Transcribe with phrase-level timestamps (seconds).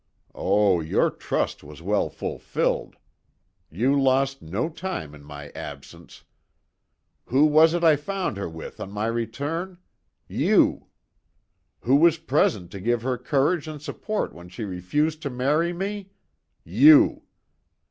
[0.33, 2.95] Oh, your trust was well fulfilled.
[3.69, 6.23] You lost no time in my absence.
[7.25, 9.77] Who was it I found her with on my return?
[10.27, 10.87] You!
[11.81, 16.09] Who was present to give her courage and support when she refused to marry me?
[16.63, 17.21] You!